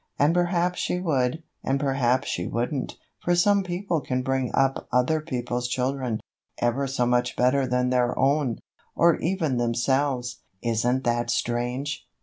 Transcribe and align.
And 0.17 0.33
perhaps 0.33 0.79
she 0.79 0.99
would, 0.99 1.43
and 1.63 1.79
perhaps 1.79 2.27
she 2.27 2.47
wouldn't, 2.47 2.97
for 3.23 3.35
some 3.35 3.63
people 3.63 4.01
can 4.01 4.23
bring 4.23 4.49
up 4.55 4.87
other 4.91 5.21
people's 5.21 5.67
children 5.67 6.19
ever 6.57 6.87
so 6.87 7.05
much 7.05 7.35
better 7.35 7.67
than 7.67 7.91
their 7.91 8.17
own, 8.17 8.57
or 8.95 9.17
even 9.19 9.57
themselves. 9.57 10.41
Isn't 10.63 11.03
that 11.03 11.29
strange? 11.29 12.07